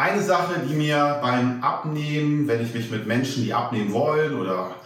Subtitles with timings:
[0.00, 4.76] Eine Sache, die mir beim Abnehmen, wenn ich mich mit Menschen, die abnehmen wollen oder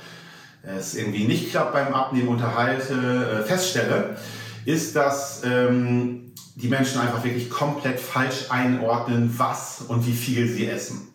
[0.65, 4.17] es irgendwie nicht klappt beim Abnehmen unterhalte, äh, feststelle,
[4.65, 10.67] ist, dass ähm, die Menschen einfach wirklich komplett falsch einordnen, was und wie viel sie
[10.67, 11.15] essen.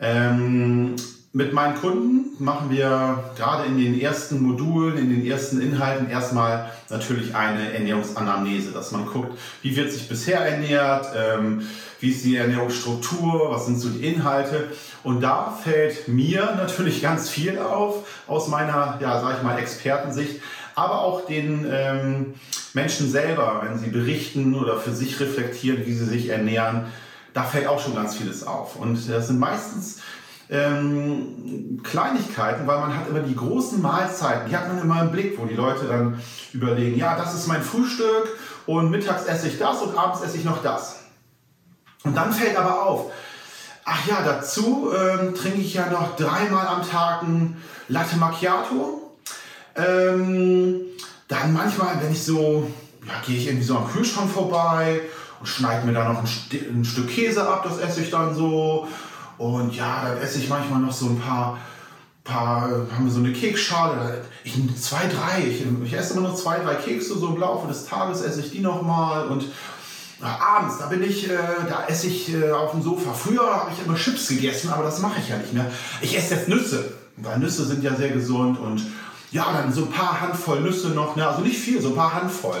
[0.00, 0.96] Ähm,
[1.32, 6.72] mit meinen Kunden machen wir gerade in den ersten Modulen, in den ersten Inhalten erstmal
[6.88, 11.62] natürlich eine Ernährungsanamnese, dass man guckt, wie wird sich bisher ernährt, ähm,
[12.00, 14.72] wie ist die Ernährungsstruktur, was sind so die Inhalte.
[15.04, 20.42] Und da fällt mir natürlich ganz viel auf aus meiner, ja, sag ich mal, Expertensicht,
[20.74, 22.34] aber auch den ähm,
[22.74, 26.86] Menschen selber, wenn sie berichten oder für sich reflektieren, wie sie sich ernähren,
[27.34, 28.74] da fällt auch schon ganz vieles auf.
[28.74, 30.00] Und das sind meistens
[30.50, 35.38] ähm, Kleinigkeiten, weil man hat immer die großen Mahlzeiten, die hat man immer im Blick,
[35.38, 36.20] wo die Leute dann
[36.52, 40.44] überlegen, ja, das ist mein Frühstück und mittags esse ich das und abends esse ich
[40.44, 41.04] noch das.
[42.02, 43.12] Und dann fällt aber auf,
[43.84, 47.56] ach ja, dazu ähm, trinke ich ja noch dreimal am Tag ein
[47.88, 49.16] Latte Macchiato.
[49.76, 50.80] Ähm,
[51.28, 52.68] dann manchmal, wenn ich so,
[53.06, 55.02] ja, gehe ich irgendwie so am Kühlschrank vorbei
[55.38, 56.28] und schneide mir da noch ein,
[56.74, 58.88] ein Stück Käse ab, das esse ich dann so.
[59.40, 61.56] Und ja, dann esse ich manchmal noch so ein paar,
[62.24, 64.22] paar haben wir so eine Keksschale.
[64.44, 65.46] Ich zwei, drei.
[65.48, 68.50] Ich, ich esse immer nur zwei, drei Kekse so im Laufe des Tages esse ich
[68.50, 69.28] die nochmal.
[69.28, 69.46] Und
[70.20, 73.14] ja, abends, da bin ich, äh, da esse ich äh, auf dem Sofa.
[73.14, 75.70] Früher habe ich immer Chips gegessen, aber das mache ich ja nicht mehr.
[76.02, 78.82] Ich esse jetzt Nüsse, weil Nüsse sind ja sehr gesund und
[79.30, 81.26] ja, dann so ein paar Handvoll Nüsse noch, ne?
[81.26, 82.60] also nicht viel, so ein paar Handvoll.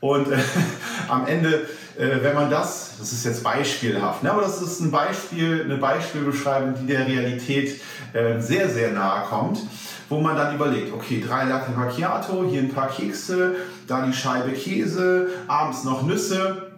[0.00, 0.38] Und äh,
[1.08, 1.68] am Ende,
[1.98, 5.76] äh, wenn man das, das ist jetzt beispielhaft, ne, aber das ist ein Beispiel, eine
[5.76, 7.80] Beispielbeschreibung, die der Realität
[8.12, 9.60] äh, sehr, sehr nahe kommt,
[10.08, 13.56] wo man dann überlegt, okay, drei Latte Macchiato, hier ein paar Kekse,
[13.86, 16.70] da die Scheibe Käse, abends noch Nüsse.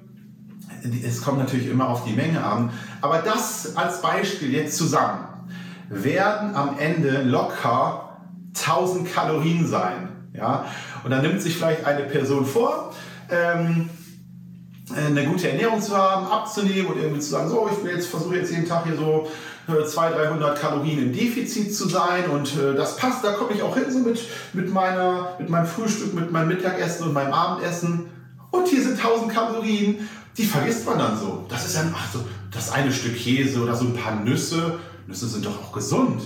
[1.04, 5.27] Es kommt natürlich immer auf die Menge an, aber das als Beispiel jetzt zusammen
[5.88, 8.19] werden am Ende locker
[8.54, 10.09] 1000 Kalorien sein.
[10.33, 10.66] Ja?
[11.04, 12.93] Und dann nimmt sich vielleicht eine Person vor,
[13.31, 13.88] ähm,
[14.95, 18.37] eine gute Ernährung zu haben, abzunehmen und irgendwie zu sagen, so, ich will jetzt versuche
[18.37, 19.29] jetzt jeden Tag hier so
[19.67, 23.77] 200, 300 Kalorien im Defizit zu sein und äh, das passt, da komme ich auch
[23.77, 24.21] hin so mit,
[24.53, 28.07] mit, meiner, mit meinem Frühstück, mit meinem Mittagessen und meinem Abendessen
[28.53, 31.45] und hier sind 1000 Kalorien, die vergisst man dann so.
[31.49, 32.21] Das ist dann, ach so,
[32.53, 36.23] das eine Stück Käse oder so ein paar Nüsse, Nüsse sind doch auch gesund.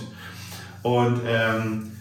[0.83, 1.91] Und ähm,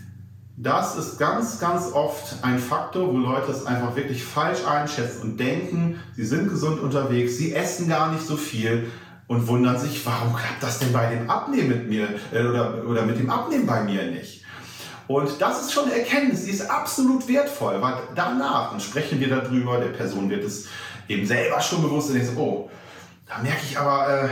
[0.63, 5.41] das ist ganz, ganz oft ein Faktor, wo Leute es einfach wirklich falsch einschätzen und
[5.41, 8.91] denken, sie sind gesund unterwegs, sie essen gar nicht so viel
[9.27, 13.03] und wundern sich, warum klappt das denn bei dem Abnehmen mit mir äh, oder, oder
[13.07, 14.45] mit dem Abnehmen bei mir nicht.
[15.07, 19.29] Und das ist schon eine Erkenntnis, die ist absolut wertvoll, weil danach, dann sprechen wir
[19.29, 20.67] darüber, der Person wird es
[21.09, 22.71] eben selber schon bewusst und denkt oh,
[23.27, 24.29] da merke ich aber, äh,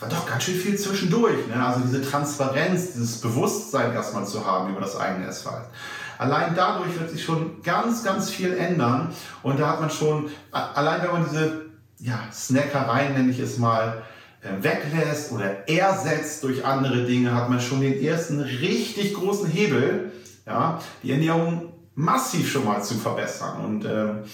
[0.00, 1.46] war doch ganz schön viel zwischendurch.
[1.46, 1.64] Ne?
[1.64, 5.70] Also diese Transparenz, dieses Bewusstsein erstmal zu haben über das eigene Essverhalten.
[6.18, 9.14] Allein dadurch wird sich schon ganz, ganz viel ändern.
[9.42, 11.66] Und da hat man schon, allein wenn man diese
[11.98, 14.02] ja, Snackereien, nenne ich es mal,
[14.42, 20.12] äh, weglässt oder ersetzt durch andere Dinge, hat man schon den ersten richtig großen Hebel,
[20.46, 23.64] ja, die Ernährung massiv schon mal zu verbessern.
[23.64, 24.24] Und ähm,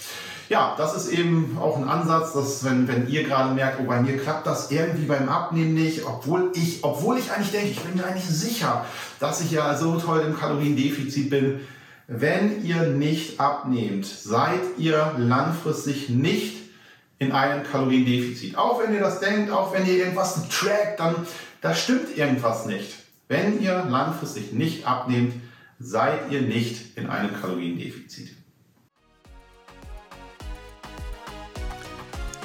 [0.49, 4.01] ja, das ist eben auch ein Ansatz, dass wenn, wenn ihr gerade merkt, oh, bei
[4.01, 7.97] mir klappt das irgendwie beim Abnehmen nicht, obwohl ich, obwohl ich eigentlich denke, ich bin
[7.97, 8.85] mir eigentlich sicher,
[9.19, 11.61] dass ich ja so toll im Kaloriendefizit bin.
[12.07, 16.57] Wenn ihr nicht abnehmt, seid ihr langfristig nicht
[17.19, 18.57] in einem Kaloriendefizit.
[18.57, 21.15] Auch wenn ihr das denkt, auch wenn ihr irgendwas trackt, dann
[21.61, 22.95] da stimmt irgendwas nicht.
[23.29, 25.35] Wenn ihr langfristig nicht abnehmt,
[25.81, 28.37] seid ihr nicht in einem Kaloriendefizit.